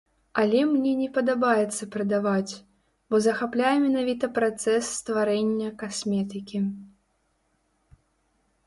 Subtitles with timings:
[0.43, 2.53] Але мне не падабаецца прадаваць,
[3.11, 6.59] бо захапляе менавіта працэс стварэння касметыкі.